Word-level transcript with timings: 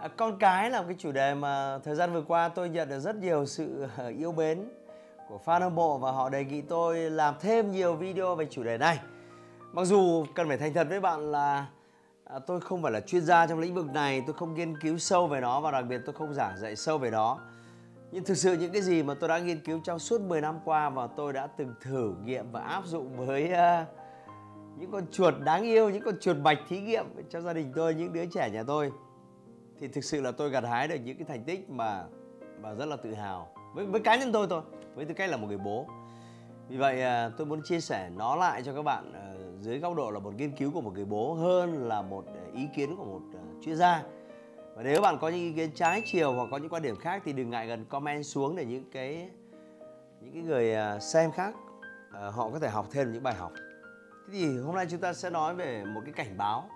à, 0.00 0.08
con 0.16 0.38
cái 0.38 0.70
là 0.70 0.80
một 0.80 0.86
cái 0.88 0.96
chủ 0.98 1.12
đề 1.12 1.34
mà 1.34 1.78
thời 1.84 1.94
gian 1.94 2.12
vừa 2.12 2.22
qua 2.22 2.48
tôi 2.48 2.68
nhận 2.68 2.88
được 2.88 3.00
rất 3.00 3.16
nhiều 3.16 3.46
sự 3.46 3.86
ờ, 3.96 4.08
yêu 4.08 4.32
mến 4.32 4.68
của 5.28 5.40
fan 5.44 5.60
hâm 5.60 5.74
mộ 5.74 5.98
và 5.98 6.12
họ 6.12 6.28
đề 6.28 6.44
nghị 6.44 6.60
tôi 6.60 6.98
làm 6.98 7.34
thêm 7.40 7.72
nhiều 7.72 7.94
video 7.94 8.34
về 8.34 8.46
chủ 8.50 8.62
đề 8.62 8.78
này. 8.78 8.98
Mặc 9.72 9.84
dù 9.84 10.26
cần 10.34 10.48
phải 10.48 10.58
thành 10.58 10.74
thật 10.74 10.86
với 10.88 11.00
bạn 11.00 11.32
là 11.32 11.66
à, 12.24 12.38
tôi 12.38 12.60
không 12.60 12.82
phải 12.82 12.92
là 12.92 13.00
chuyên 13.00 13.22
gia 13.22 13.46
trong 13.46 13.58
lĩnh 13.58 13.74
vực 13.74 13.86
này, 13.86 14.22
tôi 14.26 14.36
không 14.36 14.54
nghiên 14.54 14.80
cứu 14.80 14.98
sâu 14.98 15.26
về 15.26 15.40
nó 15.40 15.60
và 15.60 15.70
đặc 15.70 15.84
biệt 15.88 16.00
tôi 16.06 16.14
không 16.14 16.34
giảng 16.34 16.58
dạy 16.58 16.76
sâu 16.76 16.98
về 16.98 17.10
nó. 17.10 17.38
Nhưng 18.12 18.24
thực 18.24 18.36
sự 18.36 18.56
những 18.56 18.72
cái 18.72 18.82
gì 18.82 19.02
mà 19.02 19.14
tôi 19.14 19.28
đã 19.28 19.38
nghiên 19.38 19.60
cứu 19.60 19.80
trong 19.84 19.98
suốt 19.98 20.20
10 20.20 20.40
năm 20.40 20.58
qua 20.64 20.90
và 20.90 21.06
tôi 21.06 21.32
đã 21.32 21.46
từng 21.46 21.74
thử 21.80 22.14
nghiệm 22.24 22.52
và 22.52 22.60
áp 22.60 22.86
dụng 22.86 23.26
với 23.26 23.52
uh, 23.52 23.88
những 24.78 24.90
con 24.90 25.06
chuột 25.12 25.34
đáng 25.44 25.62
yêu 25.62 25.90
những 25.90 26.02
con 26.02 26.14
chuột 26.20 26.36
bạch 26.42 26.58
thí 26.68 26.80
nghiệm 26.80 27.06
trong 27.30 27.42
gia 27.42 27.52
đình 27.52 27.72
tôi 27.76 27.94
những 27.94 28.12
đứa 28.12 28.26
trẻ 28.26 28.50
nhà 28.50 28.62
tôi 28.66 28.92
thì 29.80 29.88
thực 29.88 30.04
sự 30.04 30.20
là 30.20 30.32
tôi 30.32 30.50
gặt 30.50 30.64
hái 30.64 30.88
được 30.88 30.96
những 31.04 31.16
cái 31.16 31.26
thành 31.28 31.44
tích 31.44 31.70
mà 31.70 32.04
mà 32.60 32.74
rất 32.74 32.86
là 32.86 32.96
tự 32.96 33.14
hào. 33.14 33.48
Với 33.74 33.86
với 33.86 34.00
cá 34.00 34.16
nhân 34.16 34.32
tôi 34.32 34.46
thôi 34.50 34.62
với 34.94 35.04
tư 35.04 35.14
cách 35.14 35.30
là 35.30 35.36
một 35.36 35.46
người 35.46 35.58
bố. 35.58 35.86
Vì 36.68 36.76
vậy 36.76 37.02
à, 37.02 37.30
tôi 37.36 37.46
muốn 37.46 37.62
chia 37.64 37.80
sẻ 37.80 38.10
nó 38.16 38.36
lại 38.36 38.62
cho 38.62 38.74
các 38.74 38.82
bạn 38.82 39.12
à, 39.12 39.34
dưới 39.60 39.78
góc 39.78 39.96
độ 39.96 40.10
là 40.10 40.18
một 40.18 40.34
nghiên 40.34 40.50
cứu 40.50 40.70
của 40.70 40.80
một 40.80 40.94
người 40.94 41.04
bố 41.04 41.34
hơn 41.34 41.88
là 41.88 42.02
một 42.02 42.26
à, 42.26 42.42
ý 42.54 42.68
kiến 42.76 42.96
của 42.96 43.04
một 43.04 43.20
à, 43.34 43.42
chuyên 43.64 43.76
gia. 43.76 44.02
Và 44.74 44.82
nếu 44.82 45.00
bạn 45.00 45.18
có 45.20 45.28
những 45.28 45.40
ý 45.40 45.52
kiến 45.52 45.70
trái 45.74 46.02
chiều 46.04 46.32
hoặc 46.32 46.48
có 46.50 46.56
những 46.56 46.68
quan 46.68 46.82
điểm 46.82 46.96
khác 46.96 47.22
thì 47.24 47.32
đừng 47.32 47.50
ngại 47.50 47.66
gần 47.66 47.84
comment 47.84 48.26
xuống 48.26 48.56
để 48.56 48.64
những 48.64 48.90
cái 48.90 49.30
những 50.20 50.32
cái 50.32 50.42
người 50.42 50.74
à, 50.74 50.98
xem 50.98 51.32
khác 51.32 51.54
à, 52.12 52.30
họ 52.30 52.50
có 52.50 52.58
thể 52.58 52.68
học 52.68 52.86
thêm 52.90 53.12
những 53.12 53.22
bài 53.22 53.34
học. 53.34 53.52
Thế 54.26 54.32
thì 54.32 54.58
hôm 54.58 54.74
nay 54.74 54.86
chúng 54.90 55.00
ta 55.00 55.12
sẽ 55.12 55.30
nói 55.30 55.54
về 55.54 55.84
một 55.84 56.00
cái 56.04 56.12
cảnh 56.12 56.36
báo 56.38 56.68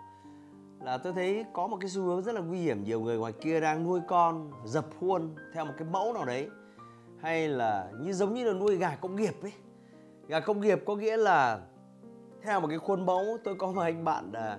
là 0.84 0.98
tôi 0.98 1.12
thấy 1.12 1.44
có 1.52 1.66
một 1.66 1.76
cái 1.80 1.90
xu 1.90 2.02
hướng 2.02 2.22
rất 2.22 2.34
là 2.34 2.40
nguy 2.40 2.58
hiểm. 2.58 2.84
Nhiều 2.84 3.00
người 3.00 3.18
ngoài 3.18 3.32
kia 3.32 3.60
đang 3.60 3.84
nuôi 3.84 4.00
con 4.08 4.50
dập 4.64 4.86
khuôn 5.00 5.34
theo 5.54 5.64
một 5.64 5.72
cái 5.78 5.88
mẫu 5.90 6.12
nào 6.12 6.24
đấy. 6.24 6.48
Hay 7.22 7.48
là 7.48 7.88
như 8.00 8.12
giống 8.12 8.34
như 8.34 8.44
là 8.44 8.52
nuôi 8.52 8.76
gà 8.76 8.96
công 9.00 9.16
nghiệp 9.16 9.42
ấy. 9.42 9.52
Gà 10.28 10.40
công 10.40 10.60
nghiệp 10.60 10.82
có 10.86 10.96
nghĩa 10.96 11.16
là 11.16 11.60
theo 12.42 12.60
một 12.60 12.68
cái 12.68 12.78
khuôn 12.78 13.06
mẫu 13.06 13.24
tôi 13.44 13.54
có 13.54 13.72
một 13.72 13.80
anh 13.80 14.04
bạn 14.04 14.30
là 14.32 14.58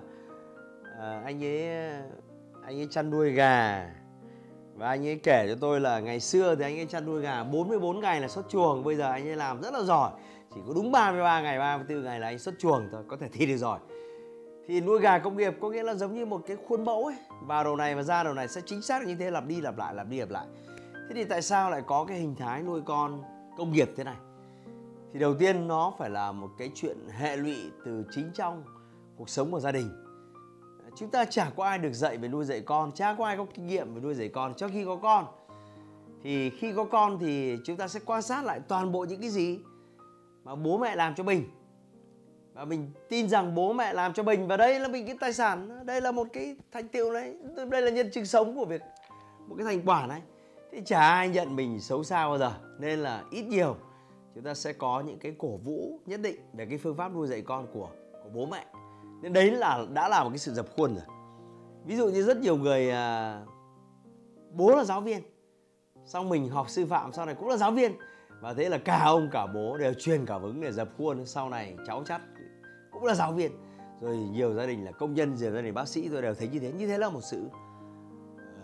à, 0.98 1.22
anh 1.24 1.44
ấy 1.44 1.68
anh 2.64 2.80
ấy 2.80 2.86
chăn 2.90 3.10
nuôi 3.10 3.30
gà. 3.30 3.90
Và 4.74 4.88
anh 4.88 5.06
ấy 5.06 5.20
kể 5.22 5.46
cho 5.48 5.54
tôi 5.60 5.80
là 5.80 6.00
ngày 6.00 6.20
xưa 6.20 6.54
thì 6.54 6.64
anh 6.64 6.78
ấy 6.78 6.86
chăn 6.86 7.06
nuôi 7.06 7.20
gà 7.20 7.44
44 7.44 8.00
ngày 8.00 8.20
là 8.20 8.28
xuất 8.28 8.48
chuồng. 8.48 8.84
Bây 8.84 8.96
giờ 8.96 9.10
anh 9.10 9.28
ấy 9.28 9.36
làm 9.36 9.62
rất 9.62 9.74
là 9.74 9.82
giỏi. 9.82 10.10
Chỉ 10.54 10.60
có 10.66 10.74
đúng 10.74 10.92
33 10.92 11.40
ngày 11.40 11.58
34 11.58 12.04
ngày 12.04 12.20
là 12.20 12.26
anh 12.26 12.38
xuất 12.38 12.54
chuồng 12.58 12.88
thôi 12.92 13.02
có 13.08 13.16
thể 13.16 13.28
thi 13.32 13.46
được 13.46 13.56
giỏi 13.56 13.78
thì 14.66 14.80
nuôi 14.80 15.00
gà 15.00 15.18
công 15.18 15.36
nghiệp 15.36 15.56
có 15.60 15.70
nghĩa 15.70 15.82
là 15.82 15.94
giống 15.94 16.14
như 16.14 16.26
một 16.26 16.42
cái 16.46 16.56
khuôn 16.68 16.84
mẫu 16.84 17.04
ấy. 17.04 17.16
Vào 17.46 17.64
đầu 17.64 17.76
này 17.76 17.94
và 17.94 18.02
ra 18.02 18.22
đầu 18.22 18.34
này 18.34 18.48
sẽ 18.48 18.60
chính 18.66 18.82
xác 18.82 19.06
như 19.06 19.14
thế, 19.14 19.30
lặp 19.30 19.46
đi 19.46 19.60
lặp 19.60 19.78
lại, 19.78 19.94
lặp 19.94 20.08
đi 20.08 20.20
lặp 20.20 20.30
lại. 20.30 20.46
Thế 21.08 21.14
thì 21.14 21.24
tại 21.24 21.42
sao 21.42 21.70
lại 21.70 21.82
có 21.86 22.04
cái 22.04 22.18
hình 22.18 22.34
thái 22.34 22.62
nuôi 22.62 22.80
con 22.86 23.22
công 23.56 23.72
nghiệp 23.72 23.90
thế 23.96 24.04
này? 24.04 24.16
Thì 25.12 25.18
đầu 25.18 25.34
tiên 25.34 25.68
nó 25.68 25.94
phải 25.98 26.10
là 26.10 26.32
một 26.32 26.50
cái 26.58 26.70
chuyện 26.74 26.96
hệ 27.08 27.36
lụy 27.36 27.56
từ 27.84 28.04
chính 28.10 28.30
trong 28.34 28.64
cuộc 29.16 29.28
sống 29.28 29.50
của 29.50 29.60
gia 29.60 29.72
đình. 29.72 29.90
Chúng 30.96 31.10
ta 31.10 31.24
chả 31.24 31.50
có 31.56 31.64
ai 31.64 31.78
được 31.78 31.92
dạy 31.92 32.16
về 32.16 32.28
nuôi 32.28 32.44
dạy 32.44 32.60
con, 32.60 32.92
chả 32.92 33.14
có 33.14 33.26
ai 33.26 33.36
có 33.36 33.46
kinh 33.54 33.66
nghiệm 33.66 33.94
về 33.94 34.00
nuôi 34.00 34.14
dạy 34.14 34.28
con 34.28 34.54
Cho 34.54 34.68
khi 34.68 34.84
có 34.84 34.96
con. 34.96 35.26
Thì 36.22 36.50
khi 36.50 36.72
có 36.76 36.84
con 36.84 37.18
thì 37.18 37.56
chúng 37.64 37.76
ta 37.76 37.88
sẽ 37.88 38.00
quan 38.06 38.22
sát 38.22 38.44
lại 38.44 38.60
toàn 38.68 38.92
bộ 38.92 39.04
những 39.04 39.20
cái 39.20 39.30
gì 39.30 39.58
mà 40.44 40.54
bố 40.54 40.78
mẹ 40.78 40.96
làm 40.96 41.14
cho 41.14 41.24
mình 41.24 41.50
và 42.54 42.64
mình 42.64 42.90
tin 43.08 43.28
rằng 43.28 43.54
bố 43.54 43.72
mẹ 43.72 43.92
làm 43.92 44.12
cho 44.12 44.22
mình 44.22 44.46
và 44.46 44.56
đây 44.56 44.80
là 44.80 44.88
mình 44.88 45.06
cái 45.06 45.16
tài 45.20 45.32
sản 45.32 45.86
đây 45.86 46.00
là 46.00 46.12
một 46.12 46.26
cái 46.32 46.56
thành 46.72 46.88
tựu 46.88 47.12
đấy 47.12 47.36
đây 47.70 47.82
là 47.82 47.90
nhân 47.90 48.10
chứng 48.10 48.26
sống 48.26 48.56
của 48.56 48.64
việc 48.64 48.82
một 49.48 49.54
cái 49.58 49.64
thành 49.64 49.82
quả 49.86 50.06
này. 50.06 50.22
Thì 50.72 50.82
chả 50.84 51.00
ai 51.00 51.28
nhận 51.28 51.56
mình 51.56 51.80
xấu 51.80 52.04
xa 52.04 52.28
bao 52.28 52.38
giờ 52.38 52.52
nên 52.78 52.98
là 52.98 53.24
ít 53.30 53.42
nhiều 53.42 53.76
chúng 54.34 54.44
ta 54.44 54.54
sẽ 54.54 54.72
có 54.72 55.00
những 55.00 55.18
cái 55.18 55.34
cổ 55.38 55.56
vũ 55.56 56.00
nhất 56.06 56.20
định 56.20 56.36
về 56.52 56.66
cái 56.66 56.78
phương 56.78 56.96
pháp 56.96 57.14
nuôi 57.14 57.26
dạy 57.26 57.42
con 57.42 57.66
của 57.72 57.88
của 58.22 58.30
bố 58.34 58.46
mẹ. 58.46 58.66
Nên 59.22 59.32
đấy 59.32 59.50
là 59.50 59.86
đã 59.92 60.08
là 60.08 60.24
một 60.24 60.30
cái 60.30 60.38
sự 60.38 60.54
dập 60.54 60.66
khuôn 60.76 60.94
rồi. 60.94 61.04
Ví 61.84 61.96
dụ 61.96 62.08
như 62.08 62.22
rất 62.22 62.36
nhiều 62.36 62.56
người 62.56 62.90
à, 62.90 63.40
bố 64.52 64.76
là 64.76 64.84
giáo 64.84 65.00
viên 65.00 65.22
xong 66.04 66.28
mình 66.28 66.48
học 66.48 66.70
sư 66.70 66.86
phạm 66.86 67.12
sau 67.12 67.26
này 67.26 67.34
cũng 67.34 67.48
là 67.48 67.56
giáo 67.56 67.70
viên. 67.70 67.92
Và 68.40 68.54
thế 68.54 68.68
là 68.68 68.78
cả 68.78 69.02
ông 69.04 69.28
cả 69.32 69.46
bố 69.46 69.76
đều 69.76 69.94
truyền 69.94 70.26
cảm 70.26 70.42
hứng 70.42 70.60
để 70.60 70.72
dập 70.72 70.88
khuôn. 70.98 71.26
Sau 71.26 71.48
này 71.48 71.76
cháu 71.86 72.02
chắc 72.06 72.20
cũng 72.92 73.04
là 73.04 73.14
giáo 73.14 73.32
viên. 73.32 73.52
Rồi 74.00 74.16
nhiều 74.16 74.54
gia 74.54 74.66
đình 74.66 74.84
là 74.84 74.92
công 74.92 75.14
nhân, 75.14 75.34
nhiều 75.34 75.52
gia 75.52 75.60
đình 75.60 75.74
bác 75.74 75.88
sĩ 75.88 76.08
tôi 76.08 76.22
đều 76.22 76.34
thấy 76.34 76.48
như 76.48 76.58
thế. 76.58 76.72
Như 76.72 76.86
thế 76.86 76.98
là 76.98 77.08
một 77.10 77.20
sự 77.20 77.48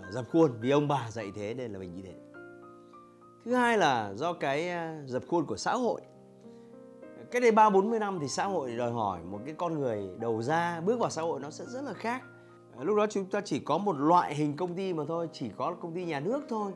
ờ, 0.03 0.11
dập 0.11 0.25
khuôn 0.33 0.53
vì 0.61 0.71
ông 0.71 0.89
bà 0.89 1.11
dạy 1.11 1.33
thế 1.34 1.55
nên 1.55 1.72
là 1.72 1.78
mình 1.78 1.94
như 1.94 2.03
thế. 2.03 2.15
Thứ 3.44 3.55
hai 3.55 3.78
là 3.78 4.12
do 4.15 4.33
cái 4.33 4.71
dập 5.06 5.22
khuôn 5.28 5.47
của 5.47 5.56
xã 5.56 5.72
hội. 5.72 6.00
Cái 7.31 7.41
đây 7.41 7.53
ba 7.53 7.71
bốn 7.71 7.91
mươi 7.91 7.99
năm 7.99 8.19
thì 8.21 8.28
xã 8.28 8.44
hội 8.44 8.77
đòi 8.77 8.93
hỏi 8.93 9.21
một 9.25 9.38
cái 9.44 9.55
con 9.59 9.78
người 9.78 10.09
đầu 10.19 10.43
ra, 10.43 10.81
bước 10.81 11.00
vào 11.00 11.11
xã 11.11 11.22
hội 11.22 11.41
nó 11.41 11.50
sẽ 11.50 11.65
rất 11.67 11.84
là 11.84 11.93
khác. 11.93 12.22
Ờ, 12.77 12.84
lúc 12.84 12.97
đó 12.97 13.06
chúng 13.11 13.25
ta 13.25 13.41
chỉ 13.41 13.59
có 13.59 13.78
một 13.78 13.97
loại 13.99 14.34
hình 14.34 14.56
công 14.56 14.75
ty 14.75 14.93
mà 14.93 15.05
thôi, 15.09 15.28
chỉ 15.33 15.50
có 15.56 15.75
công 15.81 15.94
ty 15.94 16.05
nhà 16.05 16.21
nước 16.21 16.41
thôi. 16.49 16.72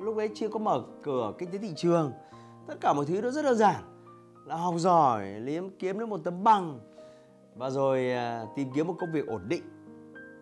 Lúc 0.00 0.16
đấy 0.16 0.30
chưa 0.34 0.48
có 0.48 0.58
mở 0.58 0.82
cửa 1.02 1.32
kinh 1.38 1.50
tế 1.50 1.58
thị 1.58 1.72
trường. 1.76 2.12
Tất 2.66 2.74
cả 2.80 2.92
mọi 2.92 3.04
thứ 3.06 3.20
nó 3.20 3.30
rất 3.30 3.42
đơn 3.44 3.56
giản 3.56 3.93
là 4.44 4.56
học 4.56 4.74
giỏi 4.78 5.40
liếm 5.40 5.70
kiếm 5.78 5.98
được 5.98 6.06
một 6.06 6.20
tấm 6.24 6.44
bằng. 6.44 6.80
Và 7.54 7.70
rồi 7.70 8.12
à, 8.12 8.46
tìm 8.56 8.68
kiếm 8.74 8.86
một 8.86 8.94
công 8.98 9.12
việc 9.12 9.26
ổn 9.26 9.42
định. 9.48 9.62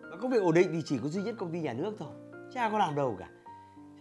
Và 0.01 0.17
công 0.21 0.31
việc 0.31 0.41
ổn 0.41 0.53
định 0.53 0.69
thì 0.73 0.81
chỉ 0.85 0.97
có 0.97 1.07
duy 1.07 1.21
nhất 1.23 1.35
công 1.37 1.51
ty 1.51 1.59
nhà 1.59 1.73
nước 1.73 1.93
thôi. 1.99 2.09
Chả 2.53 2.69
có 2.69 2.77
làm 2.77 2.95
đâu 2.95 3.15
cả. 3.19 3.29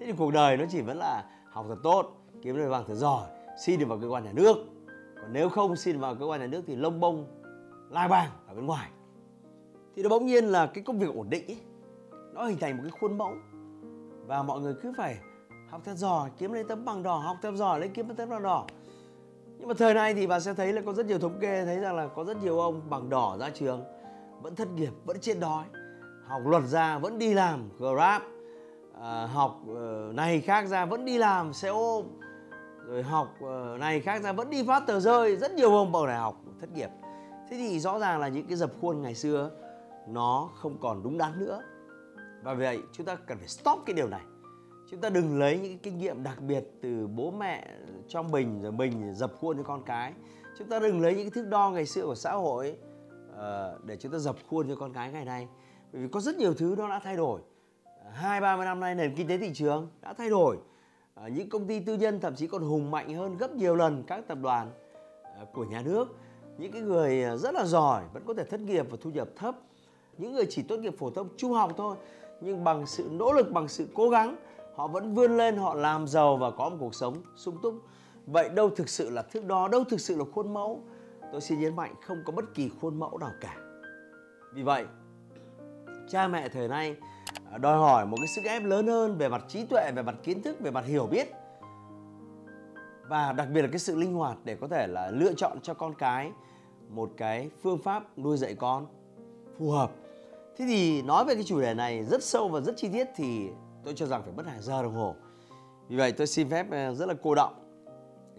Thế 0.00 0.06
thì 0.06 0.12
cuộc 0.18 0.30
đời 0.30 0.56
nó 0.56 0.64
chỉ 0.70 0.80
vẫn 0.80 0.98
là 0.98 1.24
học 1.50 1.66
thật 1.68 1.78
tốt 1.82 2.16
kiếm 2.42 2.56
được 2.56 2.70
bằng 2.70 2.84
thật 2.88 2.94
giỏi 2.94 3.28
xin 3.64 3.80
được 3.80 3.86
vào 3.88 3.98
cơ 3.98 4.08
quan 4.08 4.24
nhà 4.24 4.32
nước. 4.32 4.56
Còn 5.22 5.32
nếu 5.32 5.48
không 5.48 5.76
xin 5.76 6.00
vào 6.00 6.14
cơ 6.14 6.26
quan 6.26 6.40
nhà 6.40 6.46
nước 6.46 6.62
thì 6.66 6.76
lông 6.76 7.00
bông 7.00 7.26
lai 7.90 8.08
bang 8.08 8.30
ở 8.46 8.54
bên 8.54 8.66
ngoài. 8.66 8.90
Thì 9.96 10.02
nó 10.02 10.08
bỗng 10.08 10.26
nhiên 10.26 10.44
là 10.44 10.66
cái 10.66 10.84
công 10.84 10.98
việc 10.98 11.14
ổn 11.14 11.30
định 11.30 11.46
ấy 11.46 11.58
nó 12.32 12.44
hình 12.44 12.58
thành 12.58 12.76
một 12.76 12.82
cái 12.82 12.92
khuôn 13.00 13.19
mẫu. 13.19 13.32
Và 14.26 14.42
mọi 14.42 14.60
người 14.60 14.74
cứ 14.82 14.92
phải 14.96 15.19
học 15.70 15.80
thật 15.84 15.94
giỏi 15.94 16.30
kiếm 16.38 16.52
lấy 16.52 16.64
tấm 16.64 16.84
bằng 16.84 17.02
đỏ 17.02 17.16
học 17.16 17.36
thật 17.42 17.54
giỏi 17.54 17.80
lấy 17.80 17.88
kiếm 17.88 18.14
tấm 18.14 18.28
bằng 18.28 18.42
đỏ 18.42 18.66
nhưng 19.62 19.68
mà 19.68 19.74
thời 19.78 19.94
nay 19.94 20.14
thì 20.14 20.26
bà 20.26 20.40
sẽ 20.40 20.54
thấy 20.54 20.72
là 20.72 20.82
có 20.86 20.92
rất 20.92 21.06
nhiều 21.06 21.18
thống 21.18 21.38
kê 21.40 21.64
thấy 21.64 21.78
rằng 21.78 21.96
là 21.96 22.08
có 22.08 22.24
rất 22.24 22.36
nhiều 22.42 22.60
ông 22.60 22.90
bằng 22.90 23.10
đỏ 23.10 23.36
ra 23.40 23.50
trường 23.50 23.84
vẫn 24.40 24.54
thất 24.54 24.68
nghiệp 24.72 24.92
vẫn 25.04 25.20
chết 25.20 25.34
đói 25.40 25.64
học 26.26 26.42
luật 26.46 26.62
ra 26.62 26.98
vẫn 26.98 27.18
đi 27.18 27.34
làm 27.34 27.68
grab 27.78 28.22
à, 29.00 29.26
học 29.26 29.60
uh, 29.70 30.14
này 30.14 30.40
khác 30.40 30.66
ra 30.66 30.84
vẫn 30.84 31.04
đi 31.04 31.18
làm 31.18 31.52
xe 31.52 31.68
ôm 31.68 32.04
rồi 32.86 33.02
học 33.02 33.34
uh, 33.44 33.80
này 33.80 34.00
khác 34.00 34.22
ra 34.22 34.32
vẫn 34.32 34.50
đi 34.50 34.62
phát 34.66 34.86
tờ 34.86 35.00
rơi. 35.00 35.36
Rất 35.36 35.52
nhiều 35.52 35.76
ông 35.76 35.92
bằng 35.92 36.06
đại 36.06 36.18
học 36.18 36.36
thất 36.60 36.72
nghiệp. 36.72 36.88
Thế 37.50 37.56
thì 37.56 37.80
rõ 37.80 37.98
ràng 37.98 38.20
là 38.20 38.28
những 38.28 38.46
cái 38.46 38.56
dập 38.56 38.70
khuôn 38.81 39.02
ngày 39.02 39.14
xưa 39.14 39.50
nó 40.08 40.50
không 40.54 40.78
còn 40.81 41.02
đúng 41.02 41.19
đắn 41.19 41.38
nữa. 41.38 41.62
Và 42.42 42.54
vì 42.54 42.64
vậy 42.64 42.78
chúng 42.92 43.06
ta 43.06 43.14
cần 43.14 43.38
phải 43.38 43.48
stop 43.48 43.78
cái 43.87 43.94
điều 43.94 44.08
này 44.08 44.20
chúng 44.92 45.00
ta 45.00 45.08
đừng 45.08 45.38
lấy 45.38 45.58
những 45.58 45.78
kinh 45.78 45.98
nghiệm 45.98 46.22
đặc 46.22 46.40
biệt 46.40 46.64
từ 46.82 47.06
bố 47.06 47.30
mẹ 47.30 47.68
cho 48.08 48.22
mình 48.22 48.62
rồi 48.62 48.72
mình 48.72 49.14
dập 49.14 49.32
khuôn 49.40 49.56
cho 49.56 49.62
con 49.62 49.82
cái. 49.86 50.12
Chúng 50.58 50.68
ta 50.68 50.78
đừng 50.78 51.00
lấy 51.00 51.14
những 51.14 51.30
thước 51.30 51.46
đo 51.48 51.70
ngày 51.70 51.86
xưa 51.86 52.02
của 52.02 52.14
xã 52.14 52.32
hội 52.32 52.76
uh, 53.30 53.84
để 53.84 53.96
chúng 53.96 54.12
ta 54.12 54.18
dập 54.18 54.36
khuôn 54.50 54.68
cho 54.68 54.74
con 54.76 54.92
cái 54.92 55.12
ngày 55.12 55.24
nay. 55.24 55.48
Bởi 55.92 56.02
vì 56.02 56.08
có 56.08 56.20
rất 56.20 56.36
nhiều 56.36 56.54
thứ 56.54 56.74
nó 56.78 56.88
đã 56.88 57.00
thay 57.04 57.16
đổi. 57.16 57.40
Hai 58.12 58.40
ba 58.40 58.56
mươi 58.56 58.64
năm 58.64 58.80
nay 58.80 58.94
nền 58.94 59.14
kinh 59.14 59.28
tế 59.28 59.38
thị 59.38 59.50
trường 59.54 59.88
đã 60.00 60.12
thay 60.12 60.30
đổi. 60.30 60.56
Uh, 60.56 61.32
những 61.32 61.48
công 61.48 61.66
ty 61.66 61.80
tư 61.80 61.96
nhân 61.96 62.20
thậm 62.20 62.34
chí 62.34 62.46
còn 62.46 62.62
hùng 62.62 62.90
mạnh 62.90 63.14
hơn 63.14 63.36
gấp 63.36 63.50
nhiều 63.50 63.76
lần 63.76 64.02
các 64.06 64.28
tập 64.28 64.38
đoàn 64.42 64.70
uh, 65.42 65.52
của 65.52 65.64
nhà 65.64 65.82
nước. 65.84 66.16
Những 66.58 66.72
cái 66.72 66.82
người 66.82 67.24
rất 67.38 67.54
là 67.54 67.64
giỏi 67.64 68.02
vẫn 68.12 68.22
có 68.26 68.34
thể 68.34 68.44
thất 68.44 68.60
nghiệp 68.60 68.86
và 68.90 68.96
thu 69.00 69.10
nhập 69.10 69.28
thấp. 69.36 69.56
Những 70.18 70.32
người 70.32 70.46
chỉ 70.48 70.62
tốt 70.62 70.76
nghiệp 70.76 70.98
phổ 70.98 71.10
thông 71.10 71.28
trung 71.36 71.52
học 71.52 71.72
thôi 71.76 71.96
nhưng 72.40 72.64
bằng 72.64 72.86
sự 72.86 73.08
nỗ 73.12 73.32
lực 73.32 73.52
bằng 73.52 73.68
sự 73.68 73.88
cố 73.94 74.10
gắng 74.10 74.36
họ 74.74 74.86
vẫn 74.86 75.14
vươn 75.14 75.36
lên, 75.36 75.56
họ 75.56 75.74
làm 75.74 76.06
giàu 76.06 76.36
và 76.36 76.50
có 76.50 76.69
một 76.69 76.76
cuộc 76.80 76.94
sống 76.94 77.16
sung 77.36 77.58
túc. 77.62 77.74
Vậy 78.26 78.48
đâu 78.48 78.70
thực 78.70 78.88
sự 78.88 79.10
là 79.10 79.22
thước 79.22 79.44
đo, 79.44 79.69
đâu 79.69 79.84
thực 79.84 80.00
sự 80.00 80.16
là 80.16 80.24
khuôn 80.32 80.54
mẫu? 80.54 80.80
Tôi 81.32 81.40
xin 81.40 81.60
nhấn 81.60 81.76
mạnh, 81.76 81.94
không 82.06 82.22
có 82.24 82.32
bất 82.32 82.54
kỳ 82.54 82.70
khuôn 82.80 82.98
mẫu 82.98 83.19
nào 83.19 83.30
cả. 83.40 83.56
Vì 84.54 84.62
vậy, 84.62 84.84
cha 86.08 86.28
mẹ 86.28 86.48
thời 86.48 86.69
nay 86.69 86.96
à, 87.50 87.58
đòi 87.58 87.78
hỏi 87.78 88.06
một 88.06 88.16
cái 88.16 88.28
sức 88.28 88.44
ép 88.44 88.64
lớn 88.64 88.86
hơn 88.86 89.19
về 89.19 89.28
mặt 89.28 89.44
trí 89.48 89.66
tuệ, 89.66 89.92
về 89.96 90.02
mặt 90.02 90.14
kiến 90.22 90.42
thức, 90.42 90.60
về 90.60 90.70
mặt 90.70 90.84
hiểu 90.84 91.06
biết. 91.06 91.32
Và 93.08 93.32
đặc 93.32 93.48
biệt 93.54 93.62
là 93.62 93.68
cái 93.68 93.78
sự 93.78 93.96
linh 93.96 94.14
hoạt 94.14 94.36
để 94.44 94.56
có 94.60 94.68
thể 94.68 94.86
là 94.86 95.10
lựa 95.10 95.32
chọn 95.34 95.60
cho 95.62 95.75
con 95.75 95.94
cái 95.94 96.32
một 96.88 97.10
cái 97.16 97.50
phương 97.62 97.78
pháp 97.78 98.18
nuôi 98.18 98.36
dạy 98.36 98.54
con 98.54 98.86
phù 99.58 99.70
hợp. 99.70 99.90
Thế 100.56 100.64
thì 100.68 101.02
nói 101.02 101.25
về 101.25 101.34
cái 101.34 101.44
chủ 101.44 101.60
đề 101.60 101.75
này 101.75 102.04
rất 102.04 102.22
sâu 102.22 102.48
và 102.48 102.60
rất 102.60 102.76
chi 102.76 102.88
tiết 102.92 103.08
thì 103.16 103.50
tôi 103.84 103.94
cho 103.96 104.06
rằng 104.06 104.23
phải 104.23 104.32
mất 104.37 104.46
hàng 104.46 104.62
giờ 104.62 104.82
đồng 104.82 104.94
hồ. 104.94 105.14
Vì 105.88 105.96
vậy 105.96 106.12
tôi 106.12 106.26
xin 106.26 106.50
phép 106.50 106.67
ờ, 106.70 106.94
rất 106.94 107.06
là 107.06 107.14
cô 107.23 107.34
động 107.34 107.55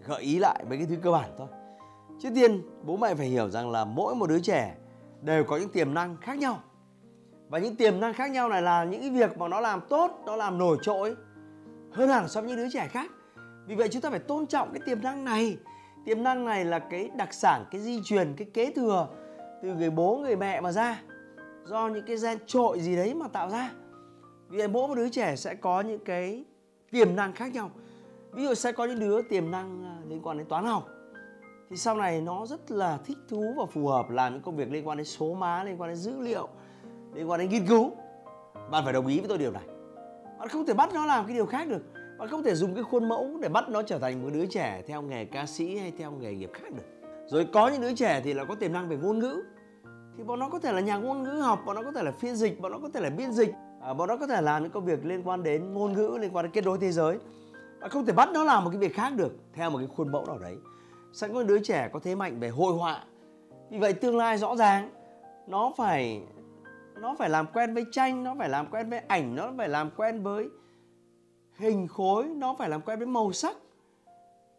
gợi 0.06 0.22
ý 0.22 0.38
lại 0.38 0.64
mấy 0.68 0.78
cái 0.78 0.86
thứ 0.86 0.96
cơ 1.02 1.10
bản 1.10 1.30
thôi. 1.38 1.48
Trước 2.22 2.28
tiên, 2.34 2.62
bố 2.82 2.96
mẹ 2.96 3.14
phải 3.14 3.26
hiểu 3.26 3.50
rằng 3.50 3.70
là 3.70 3.84
mỗi 3.84 4.14
một 4.14 4.28
đứa 4.28 4.40
trẻ 4.40 4.74
đều 5.22 5.44
có 5.44 5.56
những 5.56 5.68
tiềm 5.68 5.94
năng 5.94 6.16
khác 6.16 6.38
nhau. 6.38 6.60
Và 7.48 7.58
những 7.58 7.76
tiềm 7.76 8.00
năng 8.00 8.12
khác 8.12 8.30
nhau 8.30 8.48
này 8.48 8.62
là 8.62 8.84
những 8.84 9.00
cái 9.00 9.10
việc 9.10 9.38
mà 9.38 9.48
nó 9.48 9.60
làm 9.60 9.80
tốt, 9.88 10.22
nó 10.26 10.36
làm 10.36 10.58
nổi 10.58 10.78
trội 10.82 11.16
hơn 11.92 12.08
hẳn 12.08 12.28
so 12.28 12.40
với 12.40 12.50
những 12.50 12.58
đứa 12.58 12.70
trẻ 12.72 12.88
khác. 12.88 13.10
Vì 13.66 13.74
vậy 13.74 13.88
chúng 13.88 14.02
ta 14.02 14.10
phải 14.10 14.18
tôn 14.18 14.46
trọng 14.46 14.72
cái 14.72 14.80
tiềm 14.86 15.02
năng 15.02 15.24
này. 15.24 15.58
Tiềm 16.04 16.22
năng 16.22 16.44
này 16.44 16.64
là 16.64 16.78
cái 16.78 17.10
đặc 17.16 17.34
sản, 17.34 17.64
cái 17.70 17.80
di 17.80 18.00
truyền, 18.04 18.34
cái 18.36 18.46
kế 18.54 18.72
thừa 18.72 19.08
từ 19.62 19.74
người 19.74 19.90
bố, 19.90 20.16
người 20.16 20.36
mẹ 20.36 20.60
mà 20.60 20.72
ra, 20.72 21.02
do 21.64 21.88
những 21.88 22.04
cái 22.06 22.16
gen 22.16 22.38
trội 22.46 22.80
gì 22.80 22.96
đấy 22.96 23.14
mà 23.14 23.28
tạo 23.28 23.50
ra 23.50 23.70
vì 24.54 24.58
vậy 24.58 24.68
mỗi 24.68 24.88
một 24.88 24.94
đứa 24.94 25.08
trẻ 25.08 25.36
sẽ 25.36 25.54
có 25.54 25.80
những 25.80 26.04
cái 26.04 26.44
tiềm 26.90 27.16
năng 27.16 27.32
khác 27.32 27.52
nhau. 27.52 27.70
Ví 28.32 28.44
dụ 28.44 28.54
sẽ 28.54 28.72
có 28.72 28.84
những 28.84 29.00
đứa 29.00 29.22
tiềm 29.22 29.50
năng 29.50 29.84
à, 29.84 29.96
liên 30.08 30.20
quan 30.22 30.38
đến 30.38 30.46
toán 30.46 30.64
học. 30.64 30.88
Thì 31.70 31.76
sau 31.76 31.96
này 31.96 32.20
nó 32.20 32.46
rất 32.46 32.70
là 32.70 32.98
thích 33.04 33.18
thú 33.28 33.54
và 33.56 33.66
phù 33.66 33.86
hợp 33.86 34.10
làm 34.10 34.32
những 34.32 34.42
công 34.42 34.56
việc 34.56 34.70
liên 34.70 34.88
quan 34.88 34.98
đến 34.98 35.04
số 35.04 35.34
má, 35.34 35.64
liên 35.64 35.80
quan 35.80 35.90
đến 35.90 35.96
dữ 35.96 36.20
liệu, 36.20 36.48
liên 37.14 37.30
quan 37.30 37.40
đến 37.40 37.50
nghiên 37.50 37.66
cứu. 37.66 37.90
Bạn 38.70 38.84
phải 38.84 38.92
đồng 38.92 39.06
ý 39.06 39.18
với 39.18 39.28
tôi 39.28 39.38
điều 39.38 39.52
này. 39.52 39.62
Bạn 40.38 40.48
không 40.48 40.66
thể 40.66 40.74
bắt 40.74 40.90
nó 40.94 41.06
làm 41.06 41.26
cái 41.26 41.34
điều 41.34 41.46
khác 41.46 41.68
được. 41.68 41.82
Bạn 42.18 42.28
không 42.28 42.42
thể 42.42 42.54
dùng 42.54 42.74
cái 42.74 42.84
khuôn 42.84 43.08
mẫu 43.08 43.38
để 43.40 43.48
bắt 43.48 43.68
nó 43.68 43.82
trở 43.82 43.98
thành 43.98 44.22
một 44.22 44.30
đứa 44.32 44.46
trẻ 44.46 44.82
theo 44.86 45.02
nghề 45.02 45.24
ca 45.24 45.46
sĩ 45.46 45.76
hay 45.76 45.92
theo 45.98 46.12
nghề 46.12 46.34
nghiệp 46.34 46.50
khác 46.54 46.68
được. 46.76 47.08
Rồi 47.26 47.46
có 47.52 47.68
những 47.68 47.80
đứa 47.80 47.94
trẻ 47.94 48.20
thì 48.24 48.34
là 48.34 48.44
có 48.44 48.54
tiềm 48.54 48.72
năng 48.72 48.88
về 48.88 48.96
ngôn 48.96 49.18
ngữ 49.18 49.42
thì 50.16 50.24
bọn 50.24 50.38
nó 50.38 50.48
có 50.48 50.58
thể 50.58 50.72
là 50.72 50.80
nhà 50.80 50.96
ngôn 50.96 51.22
ngữ 51.22 51.30
học 51.30 51.62
bọn 51.66 51.76
nó 51.76 51.82
có 51.82 51.92
thể 51.92 52.02
là 52.02 52.12
phiên 52.12 52.36
dịch 52.36 52.60
bọn 52.60 52.72
nó 52.72 52.78
có 52.78 52.88
thể 52.94 53.00
là 53.00 53.10
biên 53.10 53.32
dịch. 53.32 53.54
À, 53.80 53.94
bọn 53.94 54.08
nó 54.08 54.16
có 54.16 54.26
thể 54.26 54.40
làm 54.40 54.62
những 54.62 54.72
công 54.72 54.84
việc 54.84 55.04
liên 55.04 55.22
quan 55.24 55.42
đến 55.42 55.72
ngôn 55.72 55.92
ngữ 55.92 56.18
liên 56.20 56.36
quan 56.36 56.44
đến 56.44 56.52
kết 56.52 56.64
nối 56.64 56.78
thế 56.78 56.92
giới. 56.92 57.18
Bạn 57.80 57.90
không 57.90 58.06
thể 58.06 58.12
bắt 58.12 58.28
nó 58.34 58.44
làm 58.44 58.64
một 58.64 58.70
cái 58.70 58.78
việc 58.78 58.94
khác 58.94 59.12
được 59.16 59.32
theo 59.52 59.70
một 59.70 59.78
cái 59.78 59.88
khuôn 59.96 60.12
mẫu 60.12 60.26
nào 60.26 60.38
đấy. 60.38 60.56
Sẽ 61.12 61.28
có 61.28 61.42
đứa 61.42 61.58
trẻ 61.58 61.88
có 61.92 62.00
thế 62.02 62.14
mạnh 62.14 62.40
về 62.40 62.48
hội 62.48 62.74
họa. 62.74 63.04
Vì 63.70 63.78
vậy 63.78 63.92
tương 63.92 64.16
lai 64.16 64.38
rõ 64.38 64.56
ràng 64.56 64.90
nó 65.46 65.72
phải 65.76 66.22
nó 67.00 67.14
phải 67.18 67.30
làm 67.30 67.46
quen 67.46 67.74
với 67.74 67.84
tranh 67.92 68.24
nó 68.24 68.34
phải 68.38 68.48
làm 68.48 68.66
quen 68.66 68.90
với 68.90 68.98
ảnh 68.98 69.34
nó 69.34 69.52
phải 69.56 69.68
làm 69.68 69.90
quen 69.96 70.22
với 70.22 70.48
hình 71.56 71.88
khối 71.88 72.24
nó 72.24 72.54
phải 72.58 72.68
làm 72.68 72.80
quen 72.80 72.98
với 72.98 73.06
màu 73.06 73.32
sắc. 73.32 73.56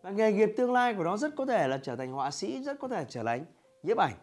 Và 0.02 0.10
nghề 0.10 0.31
nghiệp 0.31 0.54
tương 0.57 0.74
lai 0.74 0.94
của 0.94 1.04
nó 1.04 1.18
rất 1.18 1.36
có 1.36 1.46
thể 1.46 1.68
là 1.68 1.78
trở 1.78 1.96
thành 1.96 2.12
họa 2.12 2.31
sĩ 2.31 2.63
rất 2.63 2.80
có 2.80 2.88
thể 2.88 3.06
trở 3.10 3.24
thành 3.24 3.46
nhiếp 3.84 3.98
ảnh 3.98 4.13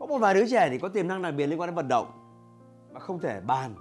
có 0.00 0.06
một 0.06 0.18
vài 0.18 0.34
đứa 0.34 0.46
trẻ 0.46 0.68
thì 0.70 0.78
có 0.78 0.88
tiềm 0.88 1.08
năng 1.08 1.22
đặc 1.22 1.34
biệt 1.36 1.46
liên 1.46 1.60
quan 1.60 1.68
đến 1.68 1.74
vận 1.74 1.88
động, 1.88 2.06
mà 2.92 3.00
không 3.00 3.20
thể 3.20 3.40
bàn. 3.40 3.74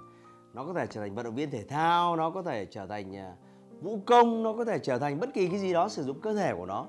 Nó 0.53 0.65
có 0.65 0.73
thể 0.73 0.87
trở 0.87 1.01
thành 1.01 1.15
vận 1.15 1.25
động 1.25 1.35
viên 1.35 1.51
thể 1.51 1.63
thao, 1.63 2.15
nó 2.15 2.29
có 2.29 2.41
thể 2.41 2.65
trở 2.65 2.85
thành 2.87 3.15
à, 3.15 3.35
vũ 3.81 3.99
công, 4.05 4.43
nó 4.43 4.53
có 4.53 4.65
thể 4.65 4.79
trở 4.79 4.99
thành 4.99 5.19
bất 5.19 5.33
kỳ 5.33 5.47
cái 5.47 5.59
gì 5.59 5.73
đó 5.73 5.89
sử 5.89 6.03
dụng 6.03 6.21
cơ 6.21 6.33
thể 6.33 6.53
của 6.57 6.65
nó. 6.65 6.85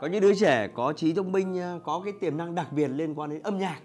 Có 0.00 0.06
những 0.06 0.20
đứa 0.20 0.34
trẻ 0.34 0.68
có 0.74 0.92
trí 0.92 1.14
thông 1.14 1.32
minh 1.32 1.58
à, 1.58 1.78
có 1.84 2.00
cái 2.04 2.12
tiềm 2.20 2.36
năng 2.36 2.54
đặc 2.54 2.72
biệt 2.72 2.88
liên 2.88 3.14
quan 3.14 3.30
đến 3.30 3.42
âm 3.42 3.58
nhạc, 3.58 3.80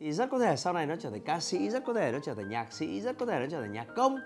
thì 0.00 0.12
rất 0.12 0.30
có 0.30 0.38
thể 0.38 0.56
sau 0.56 0.72
này 0.72 0.86
nó 0.86 0.96
trở 0.96 1.10
thành 1.10 1.24
ca 1.24 1.40
sĩ, 1.40 1.70
rất 1.70 1.84
có 1.86 1.94
thể 1.94 2.12
nó 2.12 2.18
trở 2.22 2.34
thành 2.34 2.48
nhạc 2.48 2.72
sĩ, 2.72 3.00
rất 3.00 3.18
có 3.18 3.26
thể 3.26 3.38
nó 3.40 3.46
trở 3.50 3.60
thành 3.60 3.72
nhạc 3.72 3.86
công. 3.96 4.18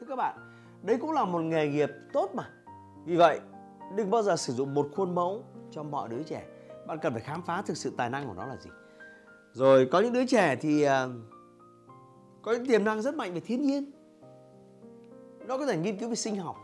Thưa 0.00 0.06
các 0.08 0.16
bạn 0.16 0.38
đấy 0.82 0.98
cũng 1.00 1.12
là 1.12 1.24
một 1.24 1.40
nghề 1.40 1.68
nghiệp 1.68 1.90
tốt 2.12 2.30
mà. 2.34 2.50
Vì 3.04 3.16
vậy, 3.16 3.40
đừng 3.96 4.10
bao 4.10 4.22
giờ 4.22 4.36
sử 4.36 4.52
dụng 4.52 4.74
một 4.74 4.88
khuôn 4.96 5.14
mẫu 5.14 5.44
cho 5.70 5.82
mọi 5.82 6.08
đứa 6.08 6.22
trẻ. 6.22 6.42
Bạn 6.86 6.98
cần 7.02 7.12
phải 7.12 7.22
khám 7.22 7.42
phá 7.42 7.62
thực 7.62 7.76
sự 7.76 7.92
tài 7.96 8.10
năng 8.10 8.26
của 8.26 8.34
nó 8.34 8.46
là 8.46 8.56
gì? 8.56 8.70
Rồi 9.52 9.88
có 9.92 10.00
những 10.00 10.12
đứa 10.12 10.26
trẻ 10.26 10.56
thì 10.56 10.82
ờ, 10.82 11.10
có 12.42 12.52
những 12.52 12.66
tiềm 12.66 12.84
năng 12.84 13.02
rất 13.02 13.14
mạnh 13.14 13.34
về 13.34 13.40
thiên 13.40 13.62
nhiên. 13.62 13.90
Nó 15.46 15.58
có 15.58 15.66
thể 15.66 15.76
nghiên 15.76 15.98
cứu 15.98 16.08
về 16.08 16.14
sinh 16.14 16.36
học, 16.36 16.56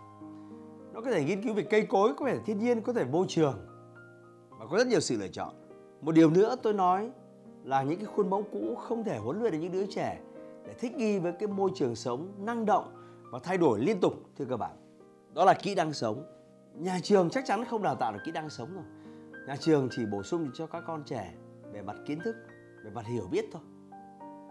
nó 0.92 1.00
có 1.00 1.10
thể 1.10 1.25
nghiên 1.25 1.42
cứu 1.42 1.54
về 1.54 1.62
cây 1.62 1.86
cối, 1.86 2.14
có 2.16 2.26
thể 2.26 2.38
thiên 2.46 2.58
nhiên, 2.58 2.81
có 2.81 2.92
thể 2.92 3.04
môi 3.04 3.26
trường. 3.28 3.66
Và 4.50 4.66
có 4.70 4.76
rất 4.76 4.86
nhiều 4.86 5.00
sự 5.00 5.16
lựa 5.16 5.28
chọn. 5.28 5.54
Một 6.00 6.12
điều 6.12 6.31
nữa 6.31 6.56
tôi 6.62 6.72
nói 6.72 7.10
là 7.64 7.82
những 7.82 7.96
cái 7.96 8.06
khuôn 8.06 8.31
mẫu 8.31 8.44
cũ 8.52 8.75
không 8.75 9.04
thể 9.04 9.19
huấn 9.19 9.40
luyện 9.40 9.52
được 9.52 9.58
những 9.58 9.72
đứa 9.72 9.86
trẻ 9.86 10.20
để 10.66 10.75
thích 10.78 10.96
nghi 10.96 11.19
với 11.19 11.32
cái 11.32 11.48
môi 11.48 11.70
trường 11.75 11.94
sống 11.94 12.32
năng 12.38 12.66
động 12.66 12.84
và 13.31 13.38
thay 13.42 13.58
đổi 13.58 13.81
liên 13.81 14.00
tục, 14.00 14.14
thưa 14.38 14.44
các 14.44 14.56
bạn. 14.56 14.76
Đó 15.34 15.44
là 15.44 15.54
kỹ 15.54 15.75
năng 15.75 15.92
sống. 15.92 16.25
Nhà 16.75 16.98
trường 17.02 17.31
chắc 17.31 17.44
chắn 17.46 17.64
không 17.64 17.82
đào 17.82 17.94
tạo 17.94 18.12
được 18.12 18.19
kỹ 18.25 18.32
năng 18.32 18.50
sống 18.50 18.75
rồi. 18.75 18.84
Nhà 19.46 19.56
trường 19.60 19.88
chỉ 19.90 20.06
bổ 20.06 20.22
sung 20.22 20.50
cho 20.54 20.66
các 20.66 20.84
con 20.86 21.02
trẻ 21.06 21.34
về 21.72 21.82
mặt 21.82 21.96
kiến 22.06 22.19
thức 22.25 22.36
về 22.84 22.90
mặt 22.90 23.06
hiểu 23.06 23.26
biết 23.31 23.44
thôi. 23.52 23.62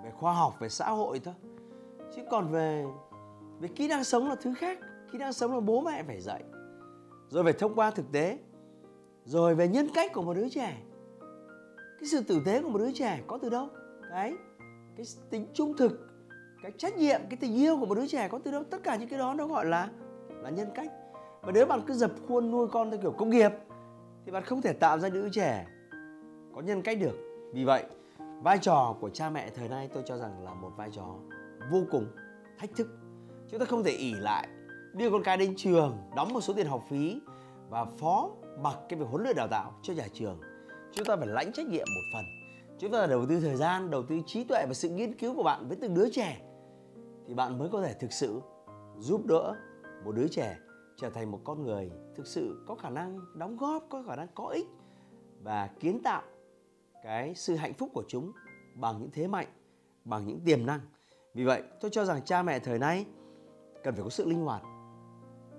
Về 0.04 0.12
khoa 0.12 0.34
học 0.34 0.56
về 0.60 0.70
xã 0.70 0.90
hội 0.90 1.20
thôi. 1.20 1.34
Chứ 2.16 2.22
còn 2.32 2.52
về 2.52 2.86
về 3.60 3.68
kỹ 3.68 3.88
năng 3.88 4.04
sống 4.04 4.30
là 4.30 4.36
thứ 4.36 4.54
khác. 4.58 4.80
Kỹ 5.12 5.18
năng 5.18 5.34
sống 5.34 5.54
là 5.54 5.60
bố 5.60 5.82
mẹ 5.82 6.04
phải 6.04 6.22
dạy. 6.22 6.44
Rồi 7.30 7.44
phải 7.44 7.54
thông 7.54 7.76
qua 7.76 7.92
thực 7.92 8.12
tế. 8.12 8.38
Rồi 9.26 9.56
về 9.56 9.68
nhân 9.68 9.88
cách 9.94 10.14
của 10.14 10.22
một 10.22 10.34
đứa 10.34 10.50
trẻ. 10.50 10.78
Cái 12.00 12.08
sự 12.08 12.22
tử 12.28 12.42
tế 12.46 12.62
của 12.62 12.70
một 12.70 12.80
đứa 12.80 12.92
trẻ 12.92 13.22
có 13.28 13.38
từ 13.42 13.50
đâu? 13.50 13.68
Đấy 14.10 14.38
cái 14.98 15.06
tính 15.30 15.48
trung 15.54 15.78
thực, 15.78 16.08
cái 16.64 16.72
trách 16.78 16.98
nhiệm, 16.98 17.22
cái 17.30 17.38
tình 17.42 17.56
yêu 17.56 17.78
của 17.80 17.86
một 17.86 17.96
đứa 17.96 18.08
trẻ 18.08 18.28
có 18.28 18.40
từ 18.40 18.52
đâu? 18.52 18.64
Tất 18.64 18.84
cả 18.84 18.96
những 18.96 19.10
cái 19.10 19.20
đó 19.20 19.34
nó 19.34 19.48
gọi 19.48 19.66
là 19.66 19.90
là 20.30 20.50
nhân 20.50 20.68
cách. 20.76 20.92
Và 21.42 21.52
nếu 21.52 21.66
bạn 21.66 21.82
cứ 21.88 21.94
dập 21.94 22.12
khuôn 22.28 22.52
nuôi 22.52 22.68
con 22.68 22.92
theo 22.92 23.00
kiểu 23.02 23.12
công 23.12 23.30
nghiệp, 23.30 23.52
thì 24.26 24.32
bạn 24.32 24.44
không 24.44 24.62
thể 24.62 24.74
tạo 24.74 25.00
ra 25.00 25.10
đứa 25.10 25.30
trẻ 25.30 25.68
có 26.56 26.62
nhân 26.62 26.82
cách 26.82 26.98
được. 27.02 27.16
Vì 27.54 27.64
vậy 27.64 27.84
vai 28.42 28.58
trò 28.58 28.96
của 29.02 29.10
cha 29.10 29.30
mẹ 29.30 29.50
thời 29.56 29.70
nay 29.70 29.90
tôi 29.94 30.04
cho 30.06 30.18
rằng 30.18 30.44
là 30.44 30.54
một 30.54 30.72
vai 30.78 30.90
trò 30.92 31.16
vô 31.72 31.84
cùng 31.92 32.08
thách 32.58 32.70
thức. 32.76 32.88
Chúng 33.48 33.60
ta 33.60 33.66
không 33.66 33.84
thể 33.84 33.92
ỉ 33.92 34.14
lại, 34.14 34.48
đưa 34.94 35.12
con 35.12 35.24
cái 35.24 35.38
đến 35.38 35.54
trường, 35.58 35.98
đóng 36.16 36.34
một 36.34 36.42
số 36.42 36.54
tiền 36.54 36.68
học 36.68 36.84
phí 36.90 37.22
và 37.70 37.86
phó 37.86 38.30
mặc 38.60 38.78
cái 38.90 39.00
việc 39.00 39.06
huấn 39.10 39.24
luyện 39.24 39.36
đào 39.36 39.48
tạo 39.48 39.74
cho 39.82 39.94
nhà 39.94 40.08
trường. 40.14 40.42
Chúng 40.92 41.06
ta 41.06 41.16
phải 41.16 41.28
lãnh 41.28 41.52
trách 41.52 41.68
nhiệm 41.68 41.86
một 41.96 42.04
phần. 42.14 42.26
Chúng 42.80 42.92
ta 42.92 43.08
đầu 43.08 43.26
tư 43.26 43.40
thời 43.40 43.56
gian, 43.56 43.90
đầu 43.90 44.04
tư 44.04 44.16
trí 44.26 44.44
tuệ 44.44 44.66
và 44.68 44.74
sự 44.74 44.90
nghiên 44.90 45.14
cứu 45.14 45.36
của 45.36 45.44
bạn 45.44 45.68
với 45.68 45.78
từng 45.82 45.94
đứa 45.94 46.10
trẻ 46.10 46.42
thì 47.28 47.34
bạn 47.34 47.60
mới 47.60 47.70
có 47.70 47.82
thể 47.82 47.94
thực 47.94 48.12
sự 48.12 48.42
giúp 48.98 49.26
đỡ 49.26 49.56
một 50.06 50.12
đứa 50.12 50.28
trẻ 50.28 50.58
trở 50.98 51.10
thành 51.10 51.32
một 51.32 51.40
con 51.44 51.64
người 51.64 51.92
thực 52.16 52.28
sự 52.28 52.64
có 52.68 52.76
khả 52.76 52.90
năng 52.90 53.20
đóng 53.36 53.58
góp, 53.58 53.84
có 53.90 54.04
khả 54.08 54.16
năng 54.16 54.28
có 54.36 54.48
ích 54.48 54.68
và 55.44 55.70
kiến 55.80 56.04
tạo 56.04 56.22
cái 57.04 57.36
sự 57.36 57.56
hạnh 57.56 57.74
phúc 57.74 57.90
của 57.94 58.04
chúng 58.08 58.32
bằng 58.76 59.00
những 59.00 59.10
thế 59.14 59.28
mạnh, 59.28 59.48
bằng 60.06 60.28
những 60.28 60.40
tiềm 60.46 60.66
năng. 60.66 60.80
Vì 61.34 61.44
vậy, 61.44 61.64
tôi 61.82 61.92
cho 61.92 62.06
rằng 62.06 62.22
cha 62.26 62.44
mẹ 62.44 62.60
thời 62.60 62.80
nay 62.80 63.06
cần 63.84 63.96
phải 63.96 64.04
có 64.04 64.10
sự 64.10 64.26
linh 64.26 64.46
hoạt, 64.46 64.62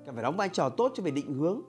cần 0.06 0.14
phải 0.14 0.22
đóng 0.22 0.36
vai 0.36 0.48
trò 0.48 0.68
tốt 0.68 0.92
cho 0.94 1.02
việc 1.02 1.14
định 1.14 1.34
hướng 1.34 1.60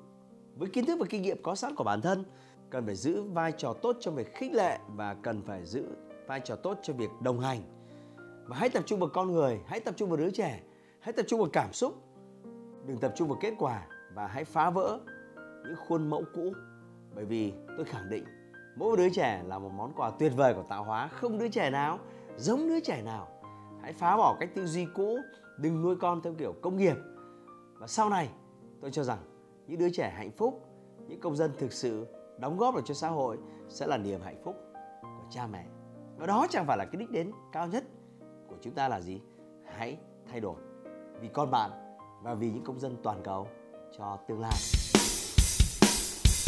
với 0.55 0.69
kiến 0.69 0.85
thức 0.85 0.99
và 0.99 1.05
kinh 1.09 1.21
nghiệm 1.21 1.43
có 1.43 1.55
sẵn 1.55 1.75
của 1.75 1.83
bản 1.83 2.01
thân, 2.01 2.23
cần 2.69 2.85
phải 2.85 2.95
giữ 2.95 3.23
vai 3.23 3.51
trò 3.51 3.73
tốt 3.73 3.97
trong 3.99 4.15
việc 4.15 4.33
khích 4.33 4.53
lệ 4.53 4.79
và 4.87 5.13
cần 5.13 5.41
phải 5.41 5.65
giữ 5.65 5.85
vai 6.27 6.39
trò 6.39 6.55
tốt 6.55 6.79
cho 6.81 6.93
việc 6.93 7.09
đồng 7.21 7.39
hành. 7.39 7.61
Và 8.45 8.55
hãy 8.57 8.69
tập 8.69 8.83
trung 8.85 8.99
vào 8.99 9.09
con 9.13 9.31
người, 9.31 9.59
hãy 9.65 9.79
tập 9.79 9.93
trung 9.97 10.09
vào 10.09 10.17
đứa 10.17 10.31
trẻ, 10.31 10.63
hãy 10.99 11.13
tập 11.13 11.25
trung 11.27 11.39
vào 11.39 11.49
cảm 11.53 11.73
xúc. 11.73 11.93
Đừng 12.85 12.97
tập 12.97 13.13
trung 13.15 13.27
vào 13.27 13.37
kết 13.41 13.53
quả 13.59 13.87
và 14.13 14.27
hãy 14.27 14.45
phá 14.45 14.69
vỡ 14.69 14.99
những 15.63 15.75
khuôn 15.87 16.09
mẫu 16.09 16.23
cũ. 16.33 16.53
Bởi 17.15 17.25
vì 17.25 17.53
tôi 17.77 17.85
khẳng 17.85 18.09
định 18.09 18.23
mỗi 18.75 18.97
đứa 18.97 19.09
trẻ 19.09 19.43
là 19.45 19.59
một 19.59 19.71
món 19.75 19.93
quà 19.93 20.11
tuyệt 20.19 20.31
vời 20.35 20.53
của 20.53 20.63
tạo 20.63 20.83
hóa. 20.83 21.07
Không 21.07 21.37
đứa 21.37 21.47
trẻ 21.47 21.69
nào 21.69 21.99
giống 22.37 22.67
đứa 22.67 22.79
trẻ 22.79 23.01
nào. 23.01 23.27
Hãy 23.81 23.93
phá 23.93 24.17
bỏ 24.17 24.35
cách 24.39 24.49
tư 24.55 24.65
duy 24.65 24.87
cũ, 24.95 25.17
đừng 25.57 25.81
nuôi 25.81 25.95
con 25.95 26.21
theo 26.21 26.33
kiểu 26.33 26.53
công 26.61 26.77
nghiệp. 26.77 26.95
Và 27.73 27.87
sau 27.87 28.09
này, 28.09 28.29
tôi 28.81 28.91
cho 28.91 29.03
rằng 29.03 29.19
những 29.67 29.79
đứa 29.79 29.89
trẻ 29.89 30.13
hạnh 30.15 30.31
phúc, 30.31 30.65
những 31.07 31.19
công 31.19 31.35
dân 31.35 31.51
thực 31.57 31.73
sự 31.73 32.07
đóng 32.37 32.57
góp 32.57 32.75
được 32.75 32.81
cho 32.85 32.93
xã 32.93 33.09
hội 33.09 33.37
sẽ 33.69 33.87
là 33.87 33.97
niềm 33.97 34.21
hạnh 34.21 34.41
phúc 34.43 34.55
của 35.01 35.25
cha 35.29 35.47
mẹ. 35.47 35.65
Và 36.17 36.25
đó 36.25 36.47
chẳng 36.49 36.65
phải 36.67 36.77
là 36.77 36.85
cái 36.85 36.99
đích 36.99 37.11
đến 37.11 37.31
cao 37.51 37.67
nhất 37.67 37.83
của 38.47 38.55
chúng 38.61 38.73
ta 38.73 38.87
là 38.87 39.01
gì? 39.01 39.21
Hãy 39.65 39.97
thay 40.31 40.39
đổi 40.39 40.55
vì 41.21 41.27
con 41.27 41.51
bạn 41.51 41.71
và 42.23 42.33
vì 42.33 42.51
những 42.51 42.63
công 42.63 42.79
dân 42.79 42.97
toàn 43.03 43.21
cầu 43.23 43.47
cho 43.97 44.17
tương 44.27 44.39
lai 44.39 44.53